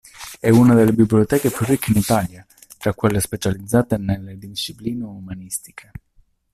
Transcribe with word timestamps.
È 0.39 0.49
una 0.49 0.73
delle 0.73 0.93
biblioteche 0.93 1.51
più 1.51 1.63
ricche 1.63 1.91
in 1.91 1.99
Italia 1.99 2.43
tra 2.79 2.91
quelle 2.95 3.19
specializzate 3.19 3.97
nelle 3.97 4.35
discipline 4.39 5.03
umanistiche. 5.03 5.91